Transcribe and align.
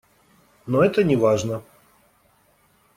Но 0.65 0.83
это 0.83 1.03
не 1.03 1.15
важно. 1.15 1.61